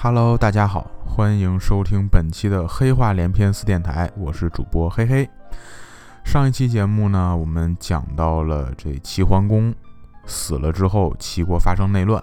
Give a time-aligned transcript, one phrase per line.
[0.00, 5.28] Hello，大家好，欢迎收听本期的黑话连篇四电台，我是主播黑黑。
[6.24, 9.74] 上一期节目呢，我们讲到了这齐桓公
[10.24, 12.22] 死了之后，齐国发生内乱，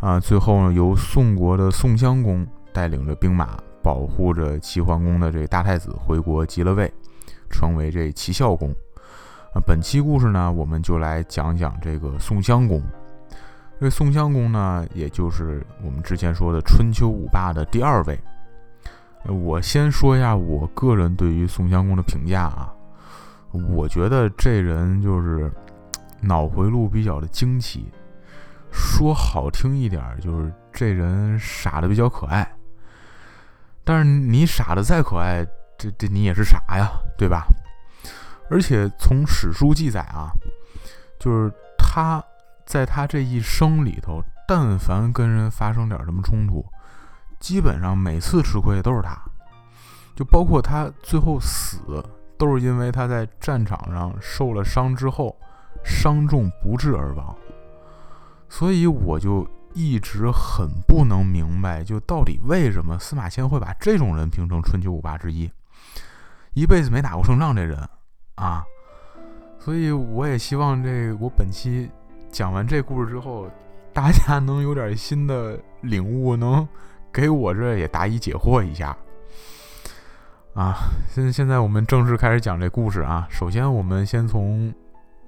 [0.00, 6.90] 啊，最后呢，由宋国的宋襄公带领着兵马，保护着齐桓公的这大太子回国即了位，
[7.50, 8.70] 成为这齐孝公。
[9.52, 12.82] 啊，本期故事呢，我们就来讲讲这个宋襄公。
[13.80, 18.18] 这宋襄公呢，也就是我们之前说的春秋五霸的第二位。
[19.24, 22.74] 我先说一下我个人对于宋襄公的评价啊，
[23.68, 25.50] 我觉得这人就是
[26.20, 27.86] 脑回路比较的惊奇，
[28.72, 32.50] 说好听一点就是这人傻的比较可爱。
[33.84, 35.46] 但是你傻的再可爱，
[35.78, 37.46] 这这你也是傻呀，对吧？
[38.50, 40.32] 而且从史书记载啊，
[41.20, 42.20] 就是他。
[42.68, 46.62] 在他这一生里头，但凡跟人发生点什么冲突，
[47.40, 49.18] 基本上每次吃亏的都是他，
[50.14, 51.78] 就包括他最后死，
[52.36, 55.34] 都是因为他在战场上受了伤之后，
[55.82, 57.34] 伤重不治而亡。
[58.50, 65.50] 所以我就一直很不能明白，就到底为什么司马迁会把这种人评成春秋五霸之一，
[66.52, 67.88] 一辈子没打过胜仗这人
[68.34, 68.62] 啊。
[69.58, 71.90] 所以我也希望这我本期。
[72.30, 73.48] 讲完这故事之后，
[73.92, 76.66] 大家能有点新的领悟，能
[77.12, 78.96] 给我这也答疑解惑一下
[80.54, 80.76] 啊！
[81.08, 83.26] 现现在我们正式开始讲这故事啊。
[83.30, 84.72] 首先，我们先从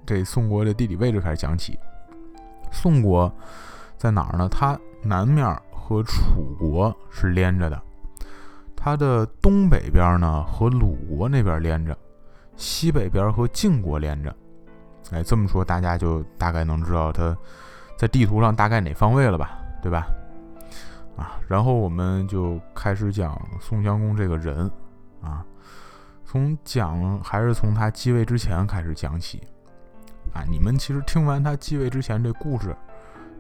[0.04, 1.78] 这宋国的地理位置开始讲起。
[2.70, 3.32] 宋国
[3.96, 4.48] 在哪儿呢？
[4.48, 7.82] 它南面和楚国是连着的，
[8.76, 11.96] 它的东北边呢和鲁国那边连着，
[12.56, 14.34] 西北边和晋国连着。
[15.10, 17.36] 哎，这么说大家就大概能知道他
[17.98, 20.06] 在地图上大概哪方位了吧，对吧？
[21.16, 24.70] 啊，然后我们就开始讲宋襄公这个人
[25.20, 25.44] 啊，
[26.24, 29.42] 从讲还是从他继位之前开始讲起
[30.32, 30.44] 啊。
[30.48, 32.74] 你们其实听完他继位之前这故事，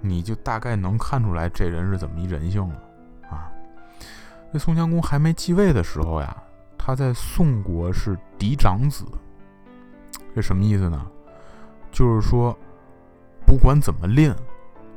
[0.00, 2.74] 你就大概能看出来这人是怎么一人性了
[3.30, 3.50] 啊。
[4.52, 6.36] 这宋襄公还没继位的时候呀，
[6.76, 9.06] 他在宋国是嫡长子，
[10.34, 11.06] 这什么意思呢？
[11.92, 12.56] 就是说，
[13.46, 14.34] 不管怎么练，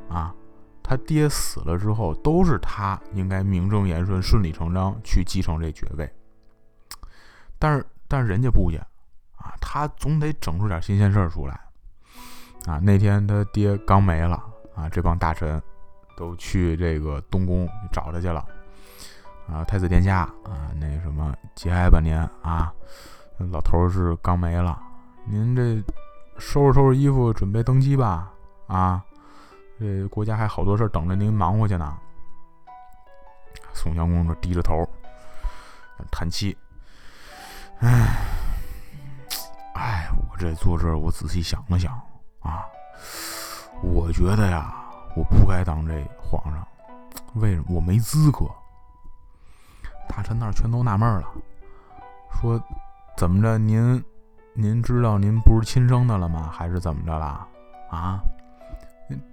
[0.08, 0.34] 啊，
[0.82, 6.08] 他爹死了之后，都是他应该名正言顺、顺理成章去继承这爵位。
[7.58, 8.76] 但是，但是人家不去，
[9.36, 11.60] 啊，他总得整出点新鲜事儿出来。
[12.66, 14.42] 啊，那天他爹刚没了，
[14.74, 15.60] 啊，这帮大臣
[16.16, 18.46] 都去这个东宫找他去了。
[19.46, 22.72] 啊，太子殿下，啊，那什么节哀吧您啊，
[23.38, 24.80] 老头是刚没了，
[25.26, 25.82] 您这。
[26.38, 28.30] 收拾收拾衣服，准备登基吧！
[28.66, 29.02] 啊，
[29.78, 31.96] 这国家还好多事等着您忙活去呢。
[33.72, 34.88] 宋襄公这低着头，
[36.10, 36.56] 叹气
[37.80, 38.18] ：“唉，
[39.74, 41.92] 唉，我这坐这儿，我仔细想了想
[42.40, 42.64] 啊，
[43.82, 44.74] 我觉得呀，
[45.16, 46.66] 我不该当这皇上。
[47.34, 47.64] 为什么？
[47.68, 48.46] 我没资格。”
[50.08, 51.26] 大臣那儿全都纳闷了，
[52.40, 52.62] 说
[53.16, 54.02] ：“怎么着，您？”
[54.56, 56.48] 您知道您不是亲生的了吗？
[56.48, 57.44] 还是怎么着了？
[57.90, 58.22] 啊，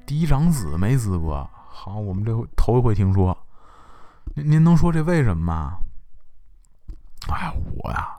[0.03, 1.47] 嫡长子没资格。
[1.53, 3.37] 好，我们这回头一回听说。
[4.33, 5.77] 您您能说这为什么吗？
[7.29, 8.17] 哎，我呀，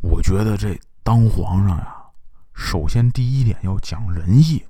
[0.00, 1.94] 我觉得这当皇上呀，
[2.54, 4.64] 首先第一点要讲仁义。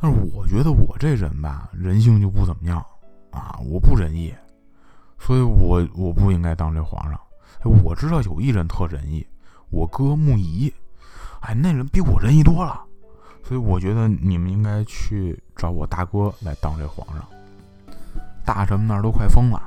[0.00, 2.82] 但是我觉得我这人吧，人性就不怎么样
[3.30, 4.34] 啊，我不仁义，
[5.18, 7.20] 所以我我不应该当这皇上。
[7.84, 9.26] 我知道有一人特仁义。
[9.72, 10.72] 我哥穆仪，
[11.40, 12.78] 哎，那人比我仁义多了，
[13.42, 17.24] 所以我觉得你们应该去找我大哥来当这皇上。
[18.44, 19.62] 大臣们那儿都快疯了，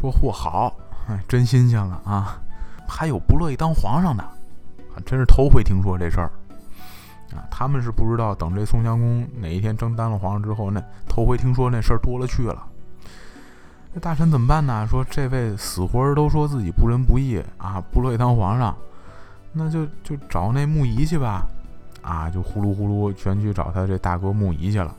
[0.00, 0.74] 说嚯好，
[1.06, 2.40] 哎，真新鲜了啊！
[2.88, 4.24] 还有不乐意当皇上的，
[5.04, 6.32] 真是头回听说这事儿
[7.36, 7.44] 啊！
[7.50, 12.66] 他们是不知道，等这宋襄公哪一天真当了皇上之后，那头回听说那事儿多了去了。
[13.92, 14.86] 那大臣怎么办呢？
[14.88, 18.74] 说这位死活都说自己不仁不义啊，不乐意当皇上。
[19.52, 21.46] 那就就找那木仪去吧，
[22.02, 24.94] 啊，就呼噜呼噜全去找他这大哥木仪去了。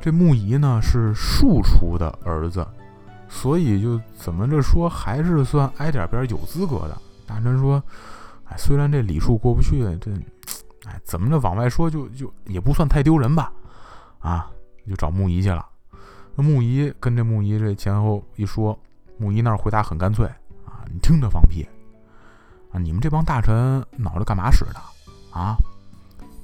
[0.00, 2.66] 这木仪呢是庶出的儿子，
[3.28, 6.96] 所以就怎么着说还是算挨点边有资格的。
[7.26, 7.82] 大臣说，
[8.44, 10.10] 哎，虽然这礼数过不去，这，
[10.88, 13.52] 哎，怎么着往外说就就也不算太丢人吧，
[14.20, 14.50] 啊，
[14.88, 15.66] 就找木仪去了。
[16.34, 18.78] 那木仪跟这木仪这前后一说，
[19.18, 20.24] 木仪那回答很干脆，
[20.64, 21.66] 啊，你听着放屁。
[22.72, 22.78] 啊！
[22.78, 24.80] 你们这帮大臣脑袋干嘛使的？
[25.32, 25.56] 啊！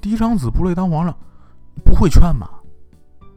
[0.01, 1.15] 嫡长子不乐意当皇上，
[1.83, 2.49] 不会劝吗？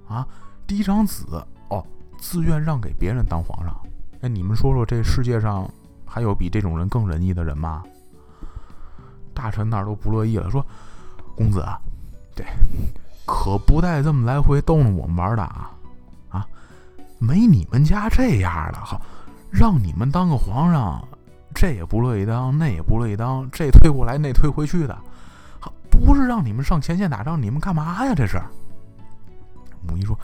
[0.08, 0.26] 啊！
[0.66, 1.84] 嫡长子哦，
[2.18, 3.74] 自愿让给别人当皇上。
[4.22, 5.68] 哎，你们说说，这世界上
[6.04, 7.82] 还有比这种人更仁义的人吗？
[9.32, 10.64] 大臣那儿都不乐意了，说
[11.34, 11.64] ：“公子，
[12.34, 12.44] 对，
[13.24, 15.70] 可不带这么来回逗弄我们玩的啊！
[16.28, 16.46] 啊，
[17.18, 19.00] 没你们家这样的，好，
[19.50, 21.02] 让你们当个皇上，
[21.54, 24.96] 这也不乐意当，那也不乐意当，这推过来，那推回去的，
[25.90, 28.14] 不是让你们上前线打仗，你们干嘛呀？
[28.14, 28.40] 这是。”
[29.86, 30.18] 母仪说：“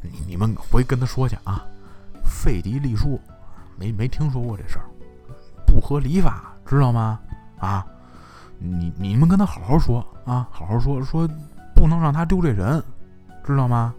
[0.00, 1.64] 你你们回跟他说去啊，
[2.24, 3.20] 废嫡立庶，
[3.78, 4.86] 没没听说过这事儿，
[5.66, 7.20] 不合礼法，知道吗？
[7.58, 7.86] 啊！”
[8.58, 11.28] 你你们跟他好好说啊，好好说说，
[11.74, 12.82] 不能让他丢这人，
[13.44, 13.94] 知道吗？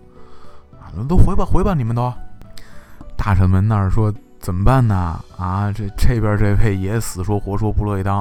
[0.81, 2.11] 啊，都回吧回吧，你们都。
[3.15, 4.11] 大臣们那儿说
[4.47, 5.21] 怎么办呢？
[5.35, 8.19] 啊，这这边这位也死说活说不乐意当，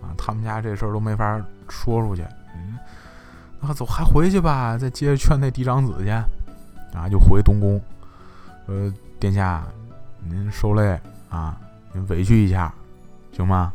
[0.00, 1.38] 啊，他们家这事儿都没法
[1.68, 2.24] 说出去。
[2.54, 2.78] 嗯，
[3.60, 6.08] 那走还回去吧，再接着劝那嫡长子去。
[6.96, 7.78] 啊，就回东宫，
[8.64, 8.90] 呃，
[9.20, 9.62] 殿下，
[10.26, 10.98] 您受累
[11.28, 11.60] 啊，
[11.92, 12.72] 您委屈一下，
[13.30, 13.70] 行吗？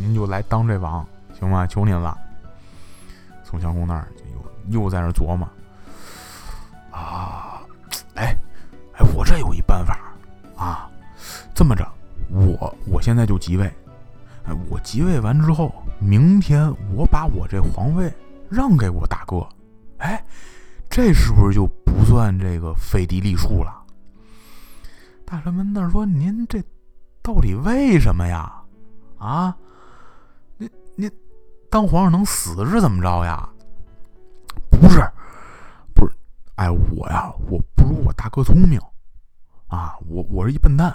[0.00, 1.06] 您就来当这王
[1.38, 1.66] 行吗？
[1.66, 2.16] 求您了。
[3.44, 4.08] 宋襄公那儿
[4.70, 5.46] 又又在那琢磨
[6.90, 7.60] 啊，
[8.14, 8.34] 哎
[8.94, 9.60] 哎，我这有一，
[11.54, 11.86] 这么着，
[12.30, 13.66] 我我现在就即位，
[14.44, 18.12] 哎，我即位完之后，明天我把我这皇位
[18.50, 19.46] 让给我大哥，
[19.98, 20.22] 哎，
[20.90, 23.72] 这是不是就不算这个废嫡立庶了？
[25.24, 26.60] 大臣们那说，您这
[27.22, 28.52] 到底为什么呀？
[29.18, 29.56] 啊？
[30.96, 31.10] 你
[31.70, 33.48] 当皇上能死是怎么着呀？
[34.70, 35.00] 不是，
[35.94, 36.14] 不是，
[36.56, 38.80] 哎，我呀，我不如我大哥聪明
[39.68, 39.96] 啊！
[40.08, 40.94] 我我是一笨蛋！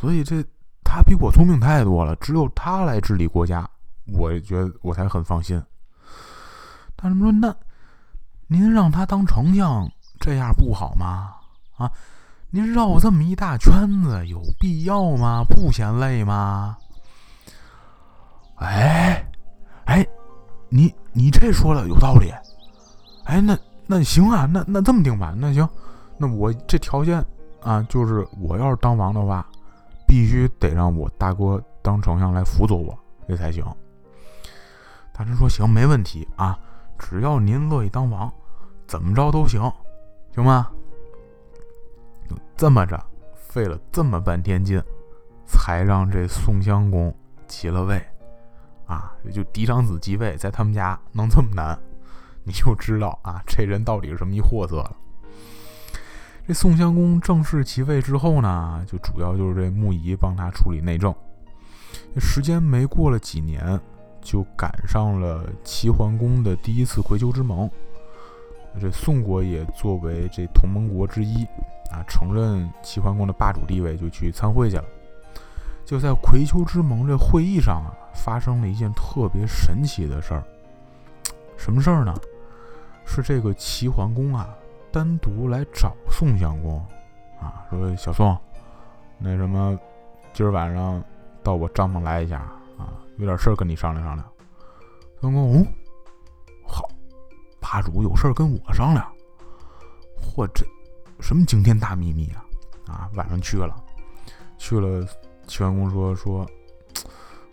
[0.00, 0.44] 所以这
[0.84, 3.68] 他比我聪明太多了，只有他来治理国家，
[4.06, 5.62] 我觉得我才很放心。
[6.96, 7.54] 大臣说：“那
[8.46, 11.34] 您让他当丞相，这样不好吗？
[11.76, 11.90] 啊，
[12.50, 15.44] 您绕这么一大圈子，有必要吗？
[15.44, 16.76] 不嫌累吗？”
[18.56, 19.24] 哎，
[19.84, 20.04] 哎，
[20.68, 22.32] 你你这说的有道理，
[23.24, 23.56] 哎，那
[23.86, 25.68] 那行啊，那那这么定吧，那行，
[26.16, 27.24] 那我这条件
[27.62, 29.46] 啊，就是我要是当王的话，
[30.08, 33.62] 必须得让我大哥当丞相来辅佐我，这才行。
[35.12, 36.58] 大臣说行，没问题啊，
[36.98, 38.32] 只要您乐意当王，
[38.86, 39.60] 怎么着都行，
[40.34, 40.70] 行吗？
[42.56, 42.98] 这么着，
[43.34, 44.82] 费了这么半天劲，
[45.46, 47.14] 才让这宋襄公
[47.46, 48.02] 起了位。
[48.86, 51.78] 啊，也就嫡长子继位，在他们家能这么难，
[52.42, 54.96] 你就知道啊，这人到底是什么一货色了。
[56.48, 61.14] 这宋襄公正式即位之后呢，就主要就是这穆仪帮他处理内政。
[62.16, 63.78] 时间没过了几年，
[64.22, 67.70] 就赶上了齐桓公的第一次葵丘之盟。
[68.80, 71.44] 这宋国也作为这同盟国之一
[71.90, 74.84] 啊，承认齐桓公的霸主地位，就去参会去了。
[75.84, 77.92] 就在葵丘之盟这会议上啊。
[78.14, 80.42] 发生了一件特别神奇的事儿，
[81.56, 82.12] 什么事儿呢？
[83.06, 84.48] 是这个齐桓公啊，
[84.90, 86.78] 单独来找宋襄公，
[87.40, 88.36] 啊，说小宋，
[89.18, 89.78] 那什么，
[90.32, 91.02] 今儿晚上
[91.42, 92.38] 到我帐篷来一下
[92.76, 94.26] 啊，有点事儿跟你商量商量。
[95.20, 95.66] 宋公，哦，
[96.66, 96.88] 好，
[97.60, 99.06] 霸主有事儿跟我商量，
[100.16, 100.64] 嚯，这
[101.20, 102.44] 什么惊天大秘密啊？
[102.86, 103.76] 啊，晚上去了，
[104.56, 105.06] 去了，
[105.46, 106.46] 齐桓公说说。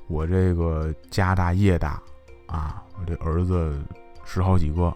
[0.08, 2.00] 我这个家大业大，
[2.46, 3.84] 啊，我这儿子
[4.24, 4.96] 十好几个，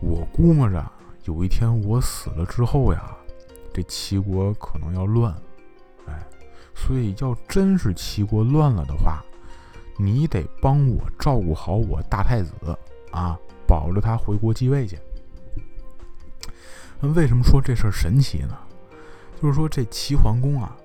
[0.00, 0.84] 我估摸着
[1.24, 3.16] 有一天我死了之后呀，
[3.72, 5.34] 这齐国可能要乱，
[6.06, 6.26] 哎，
[6.74, 9.22] 所以要真是齐国乱了的话，
[9.98, 12.52] 你得帮我照顾好我大太子
[13.10, 14.98] 啊，保着他回国继位去。
[17.00, 18.56] 那为什么说这事儿神奇呢？
[19.40, 20.76] 就是说这齐桓公啊。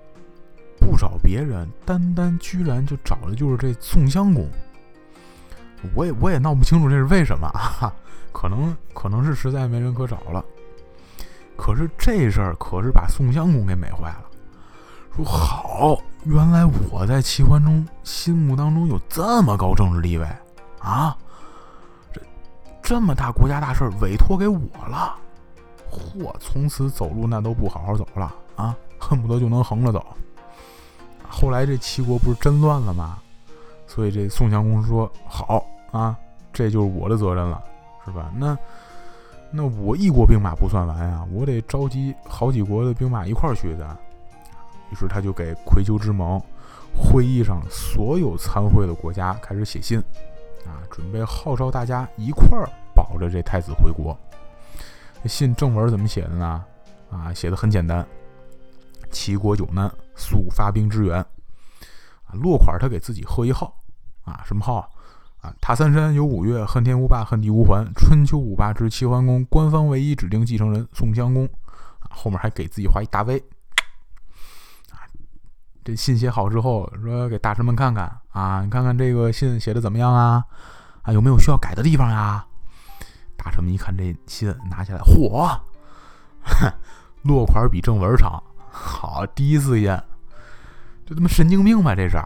[0.80, 4.46] 不找别人，单单居然就找的就是这宋襄公。
[5.94, 7.94] 我也我也闹不清楚这是为什么啊？
[8.34, 10.44] 可能可能是实在没人可找了。
[11.56, 14.24] 可是这事儿可是把宋襄公给美坏了。
[15.14, 20.26] 说好，原来我在齐桓公心目当中有这么高政治地位
[20.80, 21.16] 啊！
[22.12, 22.20] 这
[22.82, 25.14] 这么大国家大事委托给我了，
[25.88, 26.34] 嚯！
[26.40, 30.04] 从此走路那都不好好走了啊，恨不得就能横着走。
[31.28, 33.18] 后来这齐国不是真乱了吗？
[33.86, 36.16] 所以这宋襄公说：“好啊，
[36.52, 37.62] 这就是我的责任了，
[38.04, 38.30] 是吧？
[38.36, 38.56] 那
[39.50, 43.96] 那我一国兵马不算完呀，我得召集好几国的兵马一块儿去的。”
[44.92, 46.40] 于是他就给葵丘之盟
[46.94, 49.98] 会议上所有参会的国家开始写信，
[50.66, 54.16] 啊，准备号召大家一块儿保着这太子回国。
[55.24, 56.64] 信正文怎么写的呢？
[57.10, 58.06] 啊，写的很简单：
[59.10, 61.16] 齐国有难，速发兵支援。
[61.16, 63.74] 啊，落款他给自己贺一号，
[64.24, 64.88] 啊，什么号
[65.44, 65.54] 啊？
[65.60, 67.86] 塔三山有五岳，恨天无霸，恨地无环。
[67.94, 71.44] 春秋五霸之齐桓公，官方唯一指定继承人宋襄公。
[71.44, 73.38] 啊，后面还给自己画一大 V。
[74.90, 75.04] 啊，
[75.84, 80.42] 这信写好之后，说给大臣们看看啊，你看看这个信写的怎么样啊？
[81.02, 82.46] 啊，有没有需要改的地方呀？
[83.36, 85.60] 大臣们一看这信，拿下来，嚯，
[87.22, 90.02] 落款比正文长，好，第一次见，
[91.04, 91.94] 这他妈神经病吧？
[91.94, 92.16] 这是。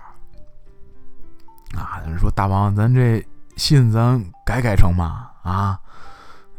[1.77, 3.25] 啊，说大王，咱这
[3.57, 5.31] 信咱改改成嘛？
[5.43, 5.79] 啊，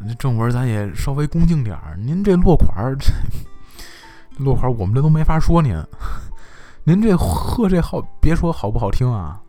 [0.07, 1.95] 这正文咱也稍微恭敬点儿。
[1.97, 3.11] 您这落款儿，这
[4.43, 5.75] 落款我们这都没法说您。
[6.83, 9.39] 您这贺这号，别说好不好听啊，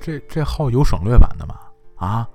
[0.00, 1.54] 这这号有省略版的吗？
[1.96, 2.26] 啊，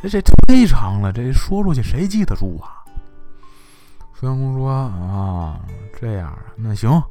[0.00, 2.82] 这这忒长了，这说出去谁记得住啊？
[4.14, 5.60] 孙阳公说啊，
[5.98, 7.02] 这样那行，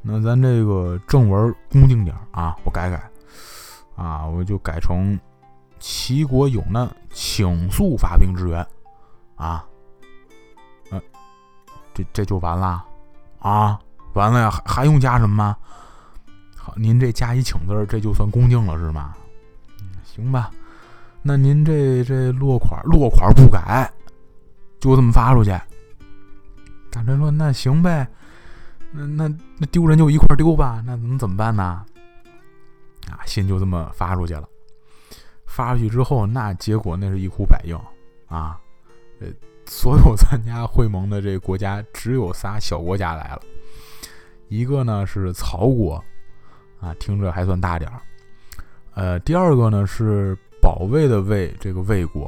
[0.00, 3.09] 那咱这个正文恭敬点儿啊，我改改。
[4.00, 5.18] 啊，我就改成
[5.78, 8.66] 齐国有难，请速发兵支援。
[9.36, 9.62] 啊，
[10.90, 10.98] 嗯，
[11.92, 12.82] 这这就完了
[13.40, 13.78] 啊，
[14.14, 15.56] 完了呀，还还用加什么吗？
[16.56, 19.14] 好，您这加一请字，这就算恭敬了是吗？
[20.02, 20.50] 行吧，
[21.20, 23.90] 那您这这落款落款不改，
[24.80, 25.50] 就这么发出去。
[26.90, 28.08] 大臣说：“那行呗，
[28.92, 29.28] 那那
[29.58, 31.84] 那丢人就一块丢吧，那能怎么办呢？”
[33.30, 34.48] 信就这么发出去了。
[35.46, 37.76] 发出去之后，那结果那是一呼百应
[38.28, 38.60] 啊！
[39.20, 39.26] 呃，
[39.66, 43.42] 所有参加会盟的这个国家，只有仨小国家来了。
[44.48, 46.02] 一个呢是曹国，
[46.80, 48.00] 啊，听着还算大点儿。
[48.94, 52.26] 呃，第二个呢是保卫的卫，这个魏国，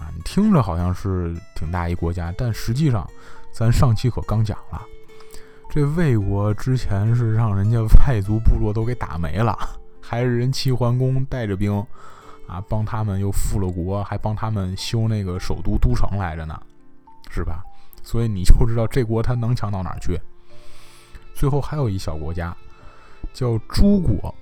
[0.00, 3.08] 啊，你听着好像是挺大一国家，但实际上，
[3.52, 4.82] 咱上期可刚讲了，
[5.70, 9.56] 这魏国之前是让人家外族部落都给打没了。
[10.08, 11.70] 还是人齐桓公带着兵，
[12.46, 16.58] 啊，帮他们又复了国，还帮他们修那个首都都城来着呢，
[17.30, 17.62] 是吧？
[18.02, 20.18] 所以你就知道这国他能强到哪儿去。
[21.34, 22.56] 最后还有一小国家，
[23.34, 24.34] 叫朱国，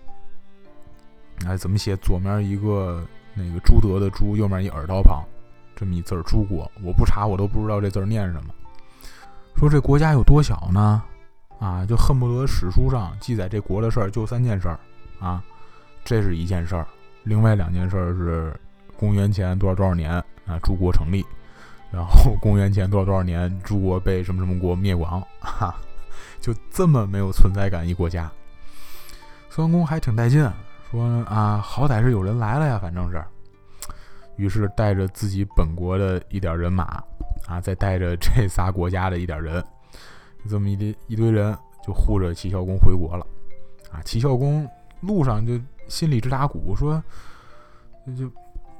[1.44, 1.96] 哎，怎么写？
[1.96, 3.04] 左面一个
[3.34, 5.24] 那个朱德的朱，右面一耳刀旁，
[5.74, 6.70] 这么一字儿朱国。
[6.84, 8.54] 我不查，我都不知道这字儿念什么。
[9.56, 11.02] 说这国家有多小呢？
[11.58, 14.78] 啊，就恨不得史书上记载这国的事儿就三件事儿
[15.18, 15.42] 啊。
[16.06, 16.86] 这是一件事儿，
[17.24, 18.54] 另外两件事儿是
[18.96, 20.12] 公元前多少多少年
[20.46, 21.26] 啊，诸国成立，
[21.90, 25.74] 然后公元前多少多少年，诸国被什么什么国灭亡， 哈，
[26.40, 28.30] 就这么没有存在感一国家。
[29.50, 30.48] 孙公还挺带劲，
[30.92, 33.20] 说啊，好歹是有人来了呀，反正是，
[34.36, 37.02] 于是带着自己本国的一点人马
[37.48, 39.60] 啊，再带着这仨国家的一点人，
[40.48, 41.52] 这么一堆一堆人
[41.84, 43.26] 就护着齐孝公回国了，
[43.90, 44.64] 啊，齐孝公
[45.00, 45.60] 路上就。
[45.88, 47.02] 心里直打鼓，说
[48.16, 48.30] ：“就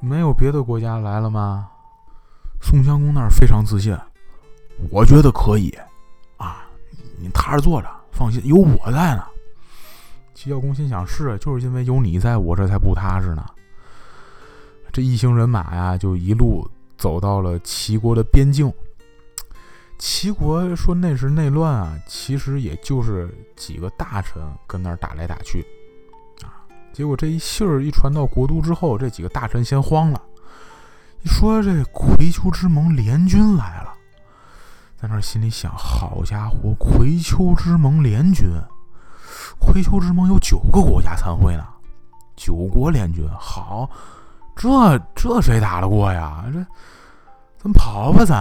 [0.01, 1.69] 没有别的国家来了吗？”
[2.63, 3.97] 宋襄公那儿非常自信，
[4.91, 5.77] 我觉得可以
[6.37, 6.67] 啊，
[7.19, 9.25] 你踏实坐着，放心，有我在呢。
[10.35, 13.45] 齐孝公心想：是，就是因为有你在，我这才不踏实呢。
[14.93, 18.73] 这一行人马呀，就一路走到了齐国的边境。
[19.99, 25.65] 齐国说那时内乱啊，其实也就是几个大臣跟那儿打来打去。
[26.97, 30.23] 结果这一信儿一传到国都之后，这几个大臣先慌了，
[31.23, 33.93] 一说这葵丘之盟联军来了，
[34.97, 38.47] 在那心里想：好家伙，葵丘之盟联军，
[39.59, 41.67] 葵丘之盟有九个国家参会呢，
[42.35, 43.91] 九国联军，好，
[44.55, 46.47] 这这谁打得过呀？
[46.51, 46.65] 这
[47.63, 48.39] 咱跑吧，咱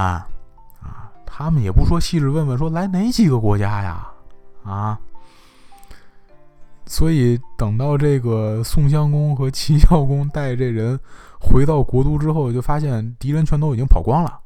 [0.80, 1.12] 啊！
[1.26, 4.08] 他们也不说细致问问，说来哪几个国家呀？
[4.64, 4.98] 啊！
[6.86, 11.00] 所以等到这个宋襄公和齐孝公带这人
[11.40, 14.40] 回到国都之后，就发现敌人全都已经跑光了。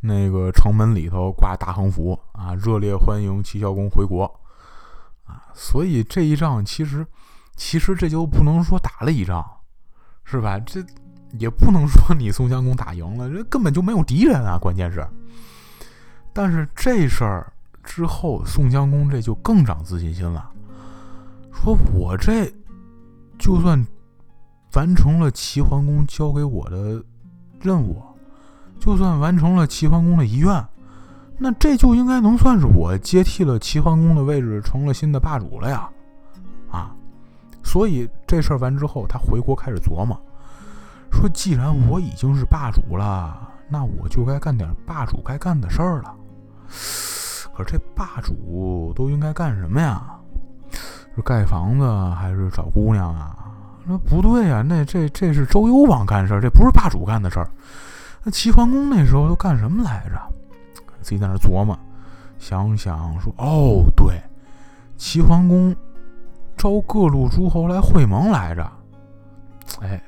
[0.00, 4.24] 那个城门里头挂大横幅啊，热烈欢迎齐孝公回国
[5.24, 5.44] 啊。
[5.54, 7.06] 所以这一仗其实，
[7.56, 9.44] 其实这就不能说打了一仗，
[10.24, 10.58] 是吧？
[10.60, 10.84] 这
[11.38, 14.58] 也不能说你宋襄公打赢了，这根本就没有敌人啊。
[14.58, 15.06] 关键是，
[16.32, 17.52] 但是这事儿
[17.84, 20.50] 之后，宋襄公这就更长自信心了。
[21.52, 22.50] 说我这
[23.38, 23.84] 就算
[24.74, 27.02] 完成了齐桓公交给我的
[27.60, 28.02] 任务，
[28.78, 30.64] 就算完成了齐桓公的遗愿，
[31.38, 35.88] 那这就应该能算是我接替了齐桓公的位置，成了新的霸主了呀！
[36.70, 36.94] 啊，
[37.64, 40.18] 所以这事儿完之后，他回国开始琢磨，
[41.10, 46.14] 说既然我已经是霸主了，那我就该干点霸主该干的事儿了。
[47.52, 50.19] 可是这霸主都应该干什么呀？
[51.14, 53.36] 是盖房子还是找姑娘啊？
[53.86, 57.50] 说不对呀，那这这是周幽王干事儿，这不是霸主干的事儿。
[58.22, 60.20] 那齐桓公那时候都干什么来着？
[61.00, 61.76] 自己在那琢磨，
[62.38, 64.20] 想想说，哦，对，
[64.96, 65.74] 齐桓公
[66.56, 68.70] 招各路诸侯来会盟来着。
[69.80, 70.00] 哎，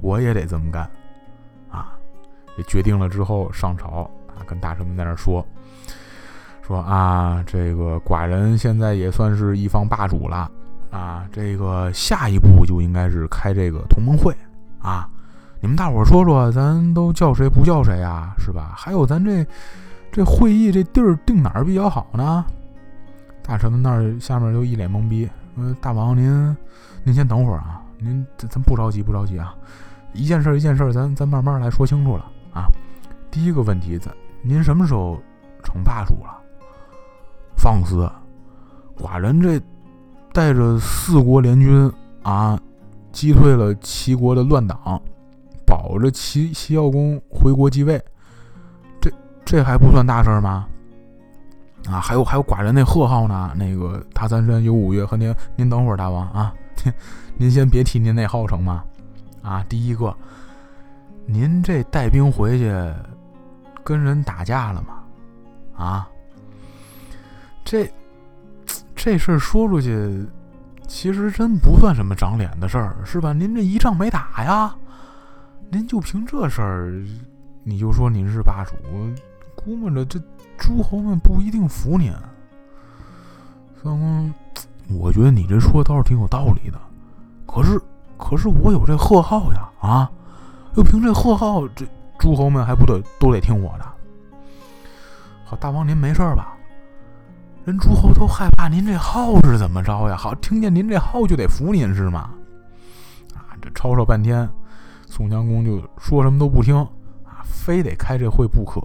[0.00, 0.90] 我也得这么干
[1.70, 1.92] 啊！
[2.58, 5.46] 也决定了之后上朝啊，跟大臣们在那说
[6.66, 10.50] 说啊，这个寡人现在也算是一方霸主了
[10.90, 14.34] 啊，这个下一步就应该是开这个同盟会
[14.78, 15.06] 啊。
[15.60, 18.34] 你们大伙说说，咱都叫谁不叫谁啊？
[18.38, 18.72] 是吧？
[18.76, 19.46] 还有咱这
[20.10, 22.44] 这会议这地儿定哪儿比较好呢？
[23.42, 25.28] 大臣们那儿下面就一脸懵逼。
[25.56, 26.56] 呃，大王您
[27.02, 29.54] 您先等会儿啊，您咱咱不着急不着急啊，
[30.14, 32.68] 一件事一件事，咱咱慢慢来说清楚了啊。
[33.30, 35.20] 第一个问题，咱您什么时候
[35.62, 36.40] 成霸主了？
[37.64, 38.06] 放肆！
[38.94, 39.58] 寡人这
[40.34, 41.90] 带着四国联军
[42.22, 42.60] 啊，
[43.10, 45.00] 击退了齐国的乱党。
[45.66, 47.98] 保着齐齐孝公回国继位，
[49.00, 49.10] 这
[49.46, 50.68] 这还不算大事吗？
[51.88, 56.52] 啊，还有还有寡人那贺号呢，那个他三山有五岳和您您等会儿大王啊，
[57.38, 58.84] 您先别提您那号成吗？
[59.40, 60.14] 啊，第一个，
[61.24, 62.70] 您这带兵回去
[63.82, 65.82] 跟人打架了吗？
[65.82, 66.08] 啊，
[67.64, 67.90] 这
[68.94, 70.26] 这事儿说出去，
[70.86, 73.32] 其实真不算什么长脸的事儿，是吧？
[73.32, 74.74] 您这一仗没打呀？
[75.70, 77.04] 您就凭这事儿，
[77.62, 78.74] 你就说您是霸主，
[79.56, 80.20] 估摸着这
[80.56, 82.12] 诸侯们不一定服您。
[83.82, 84.32] 孙公，
[84.88, 86.78] 我觉得你这说倒是挺有道理的。
[87.46, 87.80] 可是，
[88.16, 90.10] 可是我有这贺号呀，啊，
[90.74, 91.86] 就凭这贺号，这
[92.18, 93.84] 诸侯们还不得都得听我的？
[95.44, 96.53] 好，大王您没事吧？
[97.64, 100.16] 人诸侯都害怕您这号是怎么着呀？
[100.16, 102.30] 好，听见您这号就得服您是吗？
[103.34, 104.46] 啊，这吵吵半天。
[105.06, 106.76] 宋襄公就说什么都不听
[107.24, 108.82] 啊，非得开这会不可。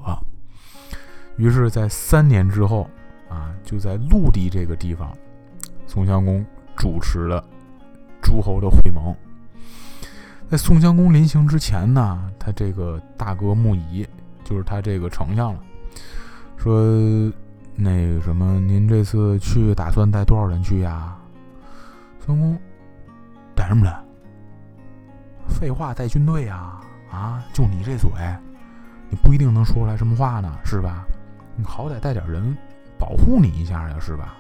[1.36, 2.90] 于是，在三年之后
[3.28, 5.12] 啊，就在陆地这个地方，
[5.86, 6.46] 宋襄公
[6.78, 7.44] 主持了
[8.22, 9.14] 诸侯的会盟。
[10.50, 14.08] 在宋襄公临行之前呢，他这个大哥穆仪，
[14.46, 15.60] 就是他这个丞相了，
[16.56, 16.74] 说
[17.82, 21.16] ：“那什么，您这次去打算带多少人去呀？”
[22.20, 22.60] 孙公
[23.56, 23.94] 带什么人？
[25.48, 26.74] 废话，带军队呀！
[27.10, 28.12] 啊，就你这嘴，
[29.10, 31.06] 你不一定能说出来什么话呢，是吧？
[31.56, 32.56] 你好歹带点人
[32.98, 34.36] 保护你一下呀，是吧？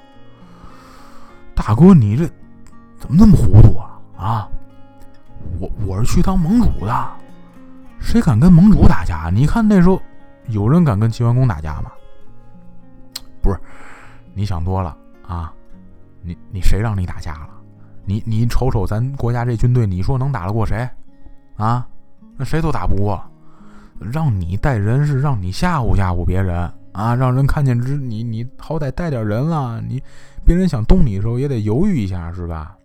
[1.55, 2.27] 大哥，你这
[2.97, 3.99] 怎么那么糊涂啊？
[4.17, 4.49] 啊，
[5.59, 7.09] 我我是去当盟主的，
[8.01, 9.31] 谁敢跟盟主打架？
[9.33, 10.01] 你看那时候
[10.47, 11.89] 有人敢跟齐桓公打架吗？
[13.41, 13.59] 不是，
[14.33, 15.53] 你想多了啊！
[16.21, 17.49] 你你谁让你打架了？
[18.05, 20.89] 你你瞅瞅咱国家这军队，你说能打得过谁？
[21.55, 21.87] 啊，
[22.35, 23.21] 那谁都打不过，
[23.99, 30.01] 让你带人是让你吓唬吓唬别人啊，让人看见之你你好歹带点人了，你
[30.43, 32.75] 别人想动你的时候也得犹豫一下是吧？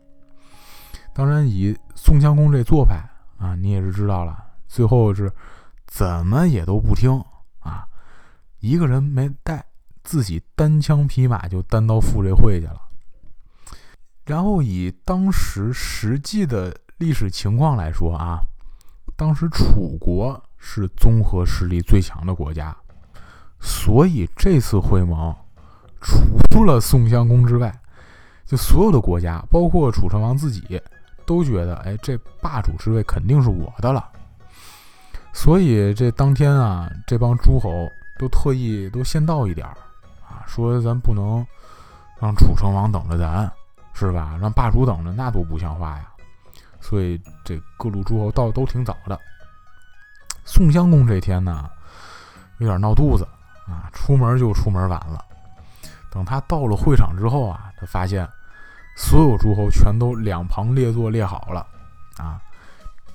[1.12, 2.96] 当然以宋襄公这做派
[3.38, 4.36] 啊，你也是知道了，
[4.66, 5.32] 最后是
[5.86, 7.12] 怎么也都不听
[7.60, 7.86] 啊，
[8.60, 9.64] 一个人没带，
[10.04, 12.80] 自己单枪匹马就单刀赴这会去了。
[14.24, 18.38] 然后以当时实际的历史情况来说啊。
[19.16, 22.76] 当时楚国是综合实力最强的国家，
[23.60, 25.32] 所以这次会盟，
[26.50, 27.72] 除了宋襄公之外，
[28.44, 30.82] 就所有的国家，包括楚成王自己，
[31.24, 34.04] 都觉得，哎，这霸主之位肯定是我的了。
[35.32, 37.88] 所以这当天啊，这帮诸侯
[38.18, 39.76] 都特意都先到一点儿，
[40.46, 41.46] 说咱不能
[42.20, 43.50] 让楚成王等着咱，
[43.92, 44.38] 是吧？
[44.40, 46.06] 让霸主等着，那多不像话呀！
[46.80, 49.18] 所以这各路诸侯到都挺早的。
[50.44, 51.70] 宋襄公这天呢，
[52.58, 53.26] 有点闹肚子
[53.66, 55.24] 啊，出门就出门晚了。
[56.10, 58.28] 等他到了会场之后啊，他发现
[58.96, 61.66] 所有诸侯全都两旁列坐列好了
[62.18, 62.40] 啊，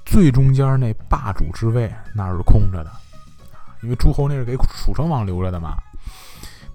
[0.05, 2.91] 最中间那霸主之位那是空着的，
[3.81, 5.77] 因为诸侯那是给楚成王留着的嘛。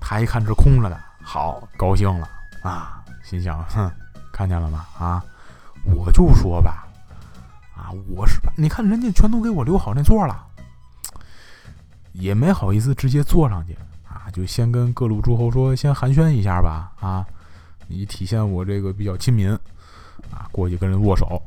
[0.07, 2.29] 他一看是空着的，好高兴了
[2.63, 3.91] 啊，心想：哼，
[4.31, 4.85] 看见了吗？
[4.99, 5.25] 啊！
[5.85, 6.87] 我就说吧，
[7.75, 10.47] 啊，我是你看人家全都给我留好那座了，
[12.13, 13.75] 也没好意思直接坐上去
[14.07, 17.25] 啊，就先跟各路诸侯说，先寒暄一下吧，啊，
[17.89, 19.51] 以体现我这个比较亲民，
[20.31, 21.43] 啊，过去跟人握手，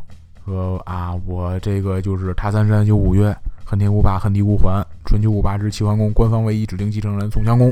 [0.45, 7.71] 说啊，我这个就是他三山有五岳，恨天无霸，恨地无还，春秋五霸之齐桓公，官方唯一指定继承人宋襄公，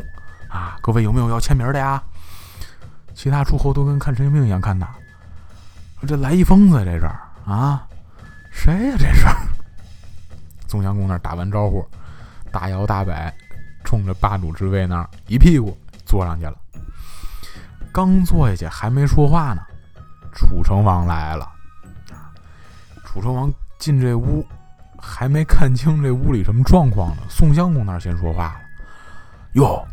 [0.55, 2.01] 啊，各位有没有要签名的呀？
[3.13, 4.87] 其他诸侯都跟看神经病一样看他，
[6.07, 7.05] 这来一疯子，这是
[7.45, 7.85] 啊，
[8.51, 8.95] 谁呀？
[8.97, 9.25] 这是
[10.65, 11.85] 宋襄公那打完招呼，
[12.53, 13.33] 大摇大摆，
[13.83, 16.55] 冲着霸主之位那儿一屁股坐上去了。
[17.91, 19.61] 刚坐下去，还没说话呢，
[20.33, 21.51] 楚成王来了。
[23.03, 24.45] 楚成王进这屋，
[24.97, 28.61] 还没看清这屋里什么状况呢，宋襄公那儿先说话了
[29.53, 29.85] ：“哟，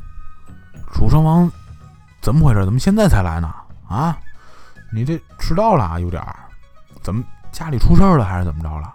[0.93, 1.51] 楚成王。”
[2.23, 2.65] 怎么回事？
[2.65, 3.53] 怎么现在才来呢？
[3.89, 4.17] 啊，
[4.93, 6.37] 你这迟到了啊，有点儿。
[7.03, 8.95] 怎么家里出事儿了，还是怎么着了？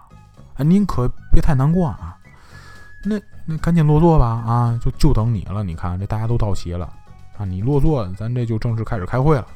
[0.54, 2.16] 哎，您可别太难过啊。
[3.04, 4.26] 那那赶紧落座吧。
[4.26, 5.62] 啊，就就等你了。
[5.62, 6.90] 你看这大家都到齐了
[7.36, 9.46] 啊，你落座，咱这就正式开始开会了。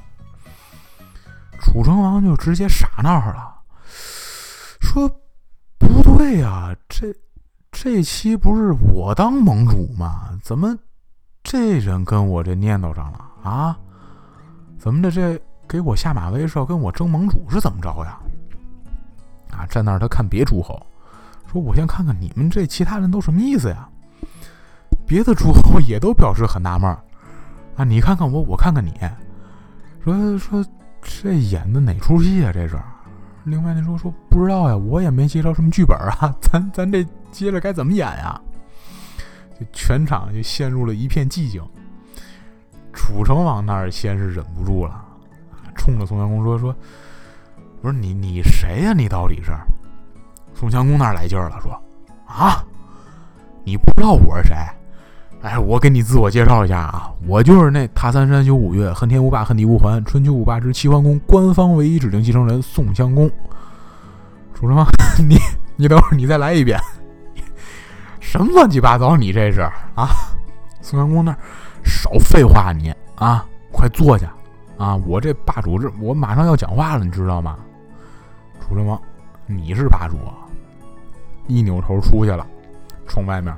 [1.58, 3.54] 楚成王就直接傻那儿了，
[4.80, 5.08] 说
[5.78, 7.14] 不对呀，这
[7.70, 10.38] 这期不是我当盟主吗？
[10.42, 10.76] 怎么
[11.42, 13.20] 这人跟我这念叨上了？
[13.42, 13.76] 啊，
[14.78, 15.10] 怎么的？
[15.10, 18.18] 这给我下马威是要跟我争盟主是怎么着呀？
[19.50, 20.80] 啊，站那儿他看别诸侯，
[21.50, 23.88] 说我先看看你们这其他人都什么意思呀？
[25.06, 26.98] 别的诸侯也都表示很纳闷儿
[27.76, 28.92] 啊，你看看我，我看看你，
[30.04, 30.64] 说说
[31.02, 32.52] 这演的哪出戏啊？
[32.52, 32.78] 这是？
[33.44, 38.40] 另外那说说不知道呀，我也没接着什么剧本啊，咱咱这接着该怎么演呀？
[39.72, 41.62] 全场就陷入了一片寂静。
[42.92, 45.02] 楚成王那儿先是忍不住了，
[45.74, 46.74] 冲着宋襄公说：“说，
[47.80, 48.92] 不是你你谁呀？
[48.92, 49.50] 你到底是？”
[50.54, 51.72] 宋襄公那儿来劲儿了，说
[52.26, 52.62] ：“啊，
[53.64, 54.54] 你不知道我是谁？
[55.40, 63.28] 哎，我给你自我介绍一下啊，我就是那踏三山修五岳，恨天无霸恨地无还，春秋五霸之齐桓公官方唯一指定继承人宋襄公。”
[64.54, 64.86] 楚成王，
[65.26, 65.36] 你
[65.74, 66.78] 你等会儿你再来一遍，
[68.32, 69.14] 什么乱七八糟？
[69.14, 69.60] 你这是
[69.94, 70.08] 啊？
[70.80, 71.38] 宋襄公那儿。
[71.84, 74.32] 少废话，你啊，快坐下
[74.78, 74.96] 啊！
[74.96, 77.58] 我这霸主这，我马上要讲话了，你知道吗？
[78.58, 78.98] 楚成王，
[79.44, 80.48] 你是霸主啊，
[81.46, 82.46] 一扭头出去了，
[83.06, 83.54] 冲外面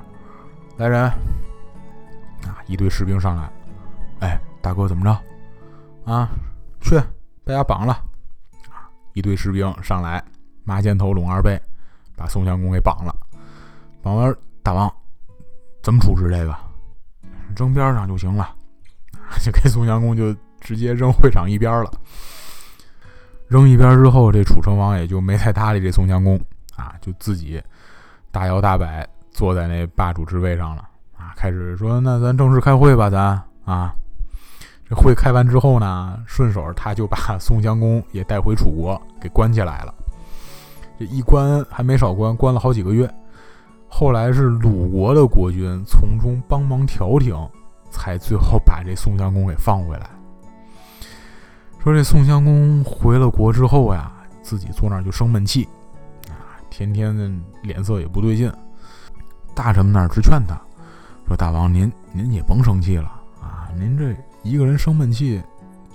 [0.75, 2.59] 来人啊！
[2.65, 3.49] 一堆士兵上来，
[4.19, 6.27] 哎，大哥怎么着啊？
[6.81, 6.99] 去，
[7.45, 7.93] 把他绑了
[8.69, 8.91] 啊！
[9.13, 10.21] 一堆士兵上来，
[10.65, 11.57] 马肩头拢二背，
[12.17, 13.15] 把宋襄公给绑了。
[14.01, 14.35] 绑完，
[14.65, 14.91] 大王
[15.83, 16.55] 怎么处置这个？
[17.55, 18.49] 扔边上就行了，
[19.43, 21.91] 就给宋襄公就直接扔会场一边了。
[23.47, 26.35] 扔一边之后，这楚成王也就没太搭理这宋襄公
[26.75, 27.61] 啊，就自己
[28.31, 30.81] 大摇大摆坐在那霸主之位上了
[31.15, 33.93] 啊，开始说：“那咱正式开会吧，咱啊。”
[34.89, 39.93] 这会开完之后呢，顺手他就把 宋襄公也带回楚国给关起来了。
[40.97, 43.07] 这一关还没少关，关了好几个月。
[43.97, 47.33] 后来是鲁国的国君从中帮忙调停，
[47.89, 50.09] 才最后把这宋襄公给放回来。
[51.81, 55.65] 说这宋襄公回了国之后呀，自己坐那儿就生闷气，
[56.27, 57.31] 啊，天天的
[57.63, 58.51] 脸色也不对劲。
[59.55, 60.59] 大臣们那儿直劝他，
[61.25, 63.09] 说：“大王您您也甭生气了
[63.41, 65.41] 啊，您这一个人生闷气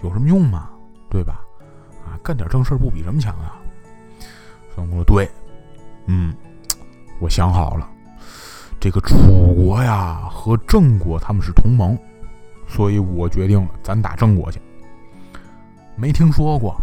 [0.03, 0.71] 有什么用吗？
[1.11, 1.43] 对吧？
[2.07, 3.61] 啊，干点正事不比什么强啊？”
[4.75, 5.31] 宋襄公说：“对，
[6.07, 6.35] 嗯。”
[7.21, 7.87] 我想好了，
[8.81, 11.97] 这个楚国呀和郑国他们是同盟，
[12.67, 14.59] 所以我决定，咱打郑国去。
[15.97, 16.81] 没听说过，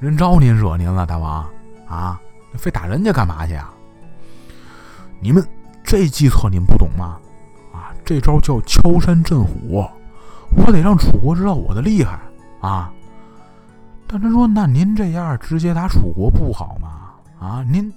[0.00, 1.48] 人招您惹您了，大王
[1.86, 2.20] 啊，
[2.54, 3.72] 非打人家干嘛去啊？
[5.20, 5.46] 你们
[5.84, 7.20] 这计策您不懂吗？
[7.72, 9.86] 啊，这招叫敲山震虎，
[10.56, 12.18] 我得让楚国知道我的厉害
[12.60, 12.92] 啊。
[14.08, 17.12] 但他说，那您这样直接打楚国不好吗？
[17.38, 17.92] 啊，您。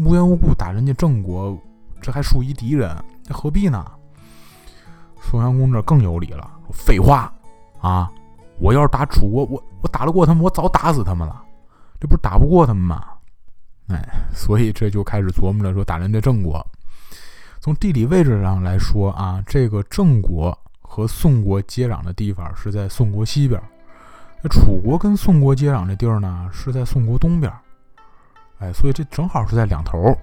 [0.00, 1.58] 无缘无故打人家郑国，
[2.00, 3.84] 这还属于敌人，这何必呢？
[5.20, 7.32] 宋襄公这更有理了，废话
[7.80, 8.10] 啊！
[8.58, 11.42] 我要是打楚国，我我打得过他们，我早打死他们了，
[12.00, 13.04] 这不是打不过他们吗？
[13.88, 14.02] 哎，
[14.34, 16.64] 所以这就开始琢磨着说打人家郑国。
[17.60, 23.60] 从地理位置上来说啊，这个郑国和宋国接壤的地方是在宋国西边，
[24.42, 27.52] 那楚国跟宋国接壤的地儿呢是在宋国东边。
[28.58, 30.16] 哎，所以这正好是在两头。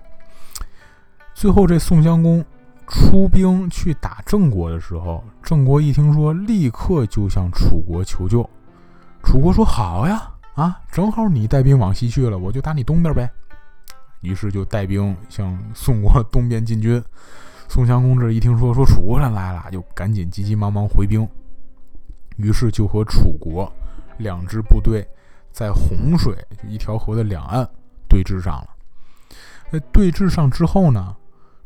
[1.35, 2.43] 最后，这宋襄公
[2.87, 8.49] 出兵去打郑国的时候，郑国一听说，立刻就向楚国求救。
[9.21, 13.29] 楚国说：“好呀，啊，正好你带兵往西去了，我就打你东边呗。”
[14.23, 17.03] 于是就带兵向宋国东边进军。
[17.67, 21.27] 宋襄公这一听说，说楚国人来了，就赶紧急急忙忙回兵。
[22.37, 23.71] 于是就和楚国
[24.17, 25.05] 两支部队
[25.51, 27.69] 在洪水就一条河的两岸。
[28.07, 28.69] 对峙上了，
[29.69, 31.13] 那对峙上之后呢？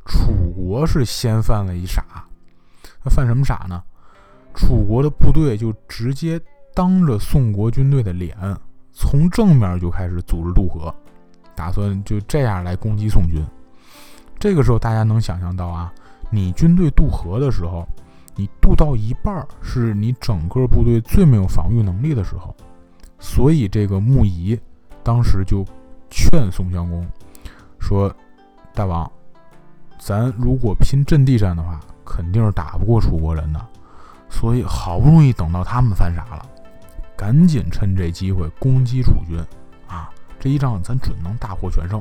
[0.06, 2.04] 楚国是先犯了一傻，
[3.04, 3.84] 他犯什么傻呢？
[4.56, 6.42] 楚国的部队就直接
[6.74, 8.36] 当着宋国军队的脸，
[8.92, 10.94] 从正面就开始组织渡河，
[11.56, 13.46] 打算就这样来攻击宋军。
[14.40, 15.94] 这个时候，大家能想象到啊，
[16.32, 17.88] 你军队渡河的时候，
[18.36, 22.56] 你渡到一半是你整个部队最没有防御能力的时候，
[23.20, 24.60] 所以这个穆仪
[25.04, 25.64] 当时就
[26.10, 27.06] 劝宋襄公
[27.80, 28.14] 说
[28.74, 29.10] ：“大王，
[30.00, 33.64] 咱如果拼阵地战的话，肯定是打不过楚国人的。”
[34.32, 36.46] 所以好不容易等到他们犯傻了，
[37.18, 39.40] 赶紧趁这机会攻击楚军，
[39.88, 40.08] 啊，
[40.40, 42.00] 这一仗咱准能大获全胜。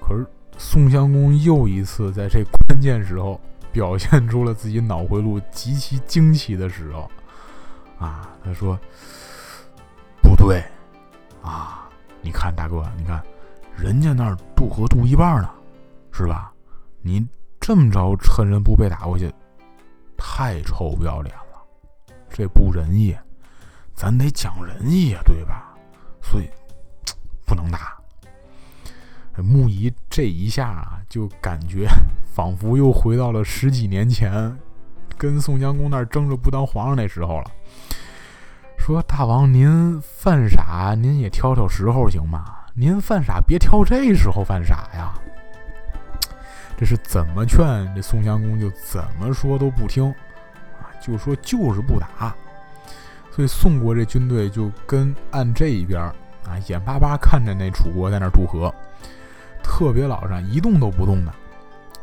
[0.00, 0.24] 可是
[0.56, 3.40] 宋襄公又一次在这关键时候
[3.72, 7.10] 表现出了自己脑回路极其惊奇的时候，
[7.98, 8.78] 啊，他说
[10.22, 10.64] ：“不对，
[11.42, 11.88] 啊，
[12.22, 13.20] 你看大哥，你看
[13.76, 15.50] 人家那儿渡河渡一半呢，
[16.12, 16.52] 是吧？
[17.02, 17.26] 你
[17.60, 19.32] 这么着趁人不备打过去。”
[20.22, 23.16] 太臭不要脸了，这不仁义，
[23.94, 25.74] 咱得讲仁义呀，对吧？
[26.22, 26.50] 所以
[27.46, 27.96] 不能打。
[29.38, 31.88] 木仪这一下啊，就感觉
[32.34, 34.54] 仿佛又回到了十几年前，
[35.16, 37.50] 跟宋襄公那儿争着不当皇上那时候了。
[38.76, 42.44] 说大王您犯傻，您也挑挑时候行吗？
[42.74, 45.14] 您犯傻别挑这时候犯傻呀。
[46.80, 50.08] 这是怎么劝这宋襄公就怎么说都不听，
[50.80, 52.34] 啊，就说就是不打，
[53.30, 58.74] 所以宋国这军队就跟按这一边啊，眼巴巴看着那楚国在那渡河，
[59.62, 61.30] 特别老实，一动都不动的。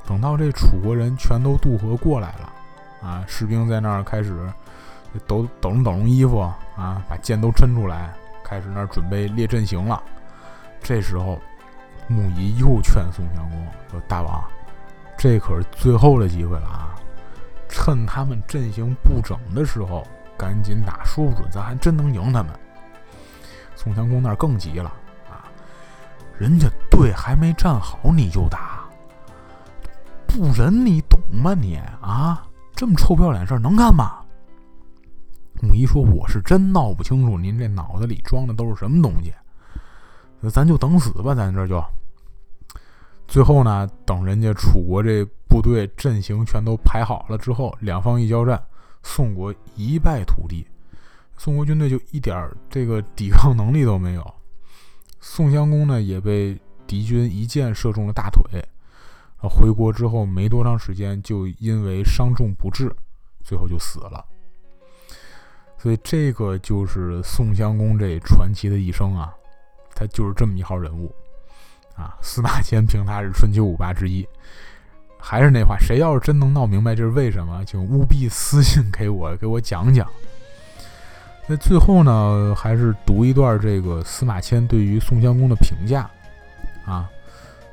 [0.06, 2.54] 等到这楚国人全都渡河过来了，
[3.02, 4.48] 啊，士兵在那儿开始
[5.26, 6.40] 抖抖拢抖拢衣服
[6.76, 8.14] 啊，把剑都抻出来，
[8.44, 10.00] 开始那儿准备列阵型了。
[10.84, 11.42] 这时候，
[12.08, 14.40] 穆仪又劝宋襄公说：“大王。”
[15.18, 16.96] 这可是最后的机会了啊！
[17.68, 20.06] 趁他们阵型不整的时候，
[20.38, 22.54] 赶紧打，说不准咱还真能赢他们。
[23.76, 24.90] 宋襄公那儿更急了
[25.30, 25.50] 啊！
[26.38, 28.86] 人家队还没站好你就打，
[30.28, 32.44] 不仁你懂吗你啊？
[32.76, 34.22] 这么臭不要脸事儿能干吗？
[35.62, 39.34] 穆仪说：“我是真闹不清楚您这脑子里装的都是什么东西，
[40.40, 41.84] 那咱就等死吧，咱这就。”
[43.28, 48.62] 最后呢，等人家楚国这部队阵型全都排好了之后，两方一交战，
[49.04, 50.66] 宋国一败涂地，
[51.38, 54.34] 宋国军队就一点这个抵抗能力都没有。
[55.20, 58.64] 宋襄公呢，也被敌军一箭射中了大腿，
[59.42, 62.96] 回国之后没多长时间，就因为伤重不治，
[63.44, 64.26] 最后就死了。
[65.78, 69.34] 所以这个就是宋襄公这传奇的一生啊，
[69.94, 71.14] 他就是这么一号人物。
[71.98, 74.26] 啊，司马迁评他是春秋五霸之一。
[75.20, 80.08] 还是那话，谁要是真能闹明白这是为什么，请务必私信给我，给我讲讲。
[81.48, 86.10] 那最后呢，还是读一段这个司马迁对于宋襄公的评价
[86.86, 87.10] 啊。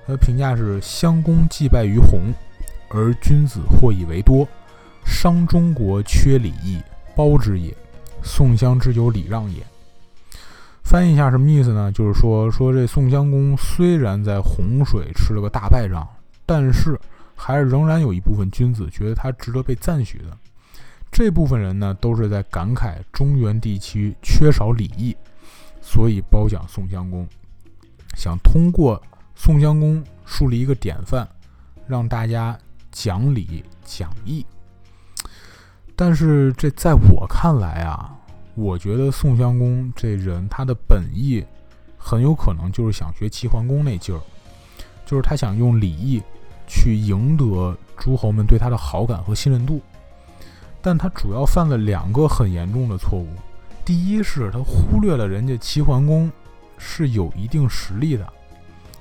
[0.06, 2.32] 他评价是：襄公既败于洪，
[2.88, 4.48] 而君子或以为多，
[5.04, 6.80] 伤中国缺礼义，
[7.14, 7.74] 包之也。
[8.22, 9.62] 宋襄之有礼让也。
[10.84, 11.90] 翻译一下什么意思呢？
[11.90, 16.06] 就是说，说这宋襄公虽然在洪水吃了个大败仗，
[16.46, 16.96] 但是
[17.34, 20.26] 还是仍然有一部分君子觉得他值得被赞许的。
[21.10, 25.16] 这部分人呢，都是在感慨中原地区缺少礼义，
[25.80, 27.26] 所以褒奖宋襄公，
[28.14, 29.02] 想通过
[29.34, 31.26] 宋襄公树立一个典范，
[31.88, 32.56] 让大家
[32.92, 34.44] 讲理讲义。
[35.96, 38.13] 但是这在我看来啊。
[38.56, 41.44] 我觉得宋襄公这人，他的本意
[41.98, 44.20] 很有可能就是想学齐桓公那劲儿，
[45.04, 46.22] 就是他想用礼义
[46.68, 49.82] 去赢得诸侯们对他的好感和信任度。
[50.80, 53.26] 但他主要犯了两个很严重的错误。
[53.84, 56.30] 第一是他忽略了人家齐桓公
[56.78, 58.32] 是有一定实力的，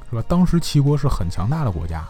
[0.10, 0.24] 是吧？
[0.28, 2.04] 当时齐国是很强大的国家，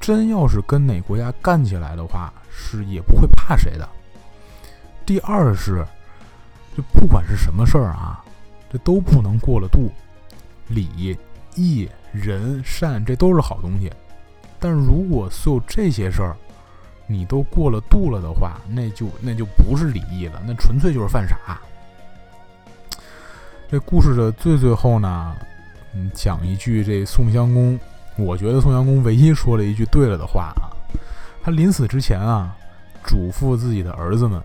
[0.00, 3.86] 真要是跟哪国家干起来的话，是也不会怕谁的。
[5.04, 5.86] 第二是。
[6.76, 8.22] 就不管是什么事儿啊，
[8.70, 9.90] 这都不能过了度。
[10.68, 11.16] 礼、
[11.54, 13.92] 义、仁、善，这都是好东西。
[14.58, 16.36] 但如果所有这些事儿
[17.06, 21.60] 你都过了度了的话，那就那就不是礼义了，那纯粹就是犯傻。
[23.70, 25.36] 这故事的最最后呢，
[25.94, 27.78] 嗯，讲一句这宋襄公，
[28.16, 30.72] 我觉得宋襄公唯一说了一句对了的话啊，
[31.42, 32.56] 他临死之前啊，
[33.04, 34.42] 嘱咐自己的儿子们。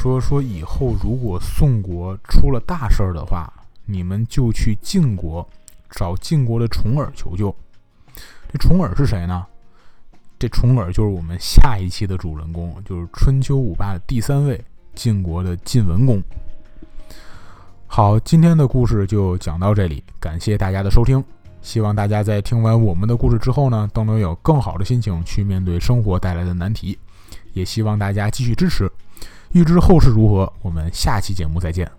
[0.00, 3.52] 说说以后如果宋国出了大事儿的话，
[3.84, 5.44] 你们就去晋国
[5.90, 7.52] 找晋国的重耳求救。
[8.48, 9.44] 这重耳是谁呢？
[10.38, 16.22] 这重耳就是我们下一期的主人公，就是春秋五霸的第三位晋国的晋文公。
[17.88, 21.22] 好，今天的故事就讲到这里，感谢大家的收听。
[21.60, 26.96] 希望大家在听完我们的故事之后呢，都能有更好的心情去面对生活带来的难题。
[27.52, 28.88] 也希望大家继续支持。
[29.52, 31.90] 预知后事如何，我们下期节目再见。